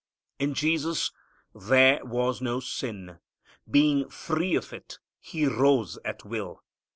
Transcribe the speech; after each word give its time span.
In 0.39 0.55
Jesus 0.55 1.11
there 1.53 2.03
was 2.03 2.41
no 2.41 2.59
sin. 2.59 3.19
Being 3.69 4.09
free 4.09 4.55
of 4.55 4.73
it, 4.73 4.97
He 5.19 5.45
rose 5.45 5.99
at 6.03 6.25
will. 6.25 6.63